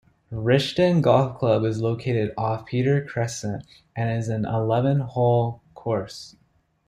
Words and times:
Rishton 0.33 1.03
Golf 1.03 1.37
Club 1.37 1.63
is 1.63 1.79
located 1.79 2.33
off 2.35 2.65
Petre 2.65 3.05
Crescent, 3.05 3.63
and 3.95 4.17
is 4.17 4.29
an 4.29 4.45
eleven-hole 4.45 5.61
course. 5.75 6.35